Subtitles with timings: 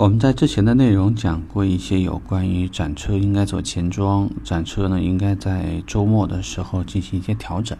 [0.00, 7.76] 我们在之前的内容讲过一些有关于展车应该做前装，展车呢应该在周末的时候进行一些调整。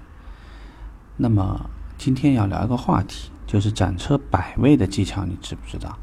[1.16, 5.96] 那么今天要聊一个话题，就是展车摆位的技巧，你知不知道？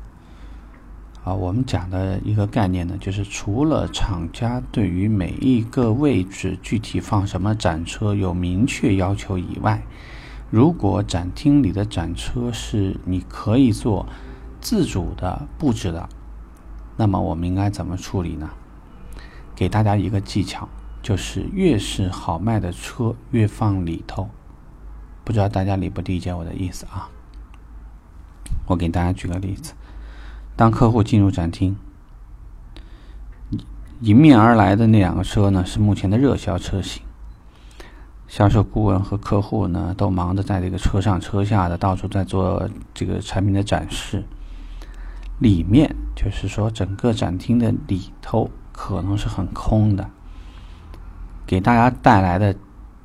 [1.23, 9.83] 啊，我们讲的一个概念呢，就是除了厂家对于每一个位置具体放什么展车有明确要求以外，
[10.49, 14.07] 如果展厅里的展车是你可以做。
[14.69, 16.09] 自主的布置的，
[16.97, 18.49] 那么我们应该怎么处理呢？
[19.55, 20.67] 给大家一个技巧，
[21.01, 24.27] 就是越是好卖的车越放里头。
[25.23, 27.07] 不知道大家理不理解我的意思啊？
[28.65, 29.71] 我给大家举个例子：
[30.57, 31.77] 当客户进入展厅，
[34.01, 37.01] 迎面而来的那两个车呢，是目前的热销车型。
[38.27, 44.25] 销售顾问和客户呢，都忙着在这个车上车下的到处在做这个产品的展示。
[45.39, 50.09] 里面就是说，整个展厅的里头可能是很空的，
[51.45, 52.55] 给大家带来的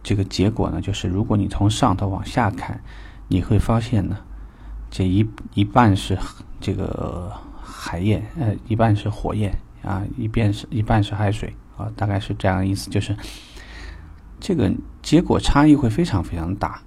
[0.03, 2.81] 这个结果呢，就是如果你从上头往下看，
[3.29, 4.17] 你会发现呢，
[4.91, 6.19] 这一一半是
[6.59, 7.31] 这个
[7.63, 13.15] 海燕，呃，一半是火焰啊，一边是一半是海水啊，大概是这样的意思，就是
[14.41, 16.81] 这个结果差异会非常非常大。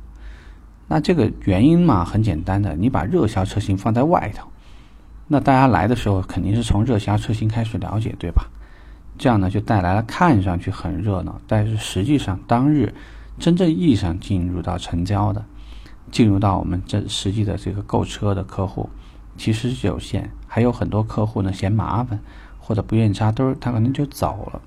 [0.88, 4.48] 那这个原因嘛，很简单的，你把热销车型放在外头。
[5.28, 8.46] 那大家来的时候肯定是从热销车型开始了解，对吧？
[9.18, 12.94] 这样呢就带来了看上去很热闹，但是实际上当日
[13.40, 15.44] 真正意义上进入到成交的、
[16.12, 18.90] 进入到我们这实际的这个购车的客户
[19.38, 22.20] 其实是有限，还有很多客户呢嫌麻烦
[22.60, 24.62] 或者不愿意扎堆儿，他可能就走了。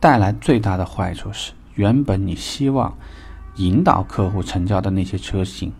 [0.00, 2.96] 带来最大的坏处是，原本你希望
[3.56, 5.72] 引导客户成交的那些车型。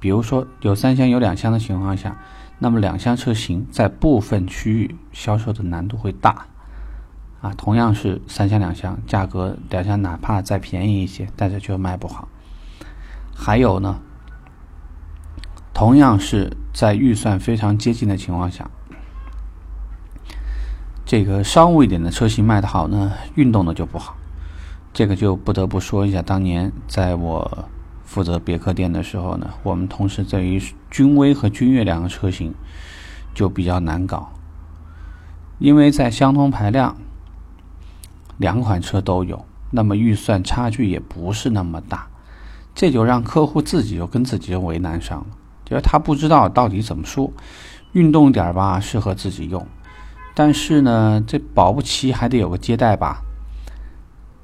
[0.00, 2.16] 比如说有三厢有两厢的情况下，
[2.58, 6.46] 那么两厢车型在部分区域销售的难度会大，
[7.40, 12.28] 啊，同样是三厢两厢，价格两厢哪怕再便宜一些，但是就卖不好。
[13.34, 14.00] 还有呢，
[15.72, 18.70] 同样是在预算非常接近的情况下，
[21.04, 24.16] 这个商务一点的车型卖得好呢，运动的就不好。
[24.92, 27.68] 这个就不得不说一下，当年在我。
[28.08, 30.58] 负责别克店的时候呢，我们同时对于
[30.90, 32.54] 君威和君越两个车型
[33.34, 34.32] 就比较难搞，
[35.58, 36.96] 因为在相同排量，
[38.38, 42.08] 两款车都有，那么预算差距也不是那么大，
[42.74, 45.26] 这就让客户自己就跟自己就为难上了，
[45.66, 47.30] 就是他不知道到底怎么说，
[47.92, 49.64] 运动点吧适合自己用，
[50.34, 53.22] 但是呢这保不齐还得有个接待吧。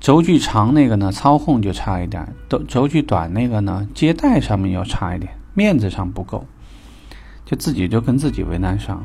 [0.04, 6.46] 轴距长那个呢，操控就差一点；轴轴距短那个呢，接待上面又差一点，面子上不够，
[7.46, 9.04] 就自己就跟自己为难上了。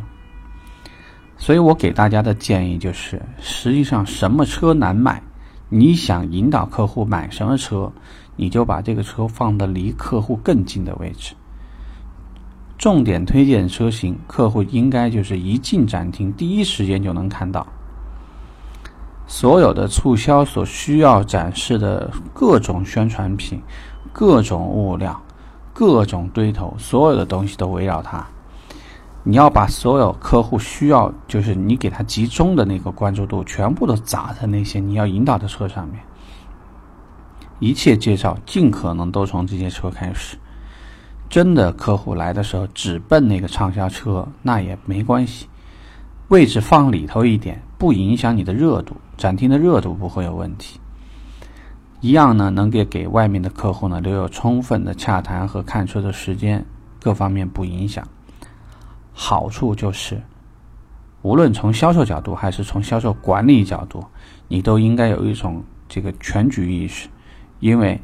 [1.38, 5.24] 所以我给大家的建议就是：实际上什么车难卖，
[5.70, 7.90] 你想引导客户买什么车，
[8.36, 11.34] 你就把这个车放的离客户更近的位置。
[12.78, 17.66] 重点推荐车型，客户应该就是一进展厅第一时间就能看到。
[19.30, 23.62] 所有的促销所需要展示的各种宣传品、
[24.12, 25.22] 各种物料、
[25.72, 28.26] 各种堆头，所有的东西都围绕它。
[29.24, 36.00] 你要把所有客户需要，就是你给他集中的那个关注度，全部都砸在那些你要引导的车上面。
[37.60, 40.38] 一切介绍尽可能都从这些车开始。
[41.30, 45.48] 真的客户来的时候只奔那个畅销车，那也没关系，
[46.30, 47.62] 位置放里头一点。
[47.80, 50.82] 不影响你的热度，展厅的热度不会有问题。
[52.02, 56.66] 一样呢，能给给外面的客户呢留有充分的洽谈和看车的时间，
[57.02, 58.06] 各方面不影响。
[59.14, 60.22] 好处就是，
[61.22, 64.04] 无论从销售角度还是从销售管理角度，
[64.50, 67.08] 你都应该有一种这个全局意识。
[67.62, 67.98] 因为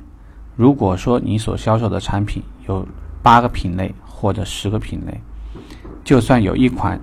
[0.55, 2.87] 如果说你所销售的产品有
[3.21, 5.19] 八个品类或者十个品类，
[6.05, 6.97] 就算有一款。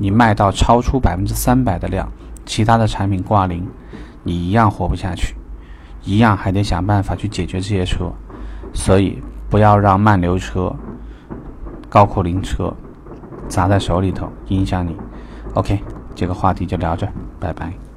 [0.00, 2.08] 你卖到超出百分之三百的量，
[2.46, 3.66] 其他的产品挂零，
[4.22, 5.34] 你一样活不下去，
[6.04, 8.12] 一样还得想办法去解决这些车，
[8.72, 10.72] 所以不要让慢流车、
[11.88, 12.72] 高库林车
[13.48, 14.96] 砸在手里头影响你。
[15.54, 15.82] OK，
[16.14, 17.08] 这个话题就聊这，
[17.40, 17.87] 拜拜。